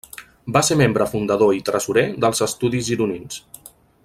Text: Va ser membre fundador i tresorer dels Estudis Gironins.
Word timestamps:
Va 0.55 0.63
ser 0.69 0.77
membre 0.79 1.07
fundador 1.11 1.53
i 1.57 1.61
tresorer 1.69 2.07
dels 2.25 2.45
Estudis 2.49 2.89
Gironins. 2.89 3.43